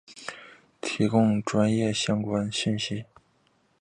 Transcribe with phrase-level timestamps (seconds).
[0.81, 3.05] 提供专业之相关讯息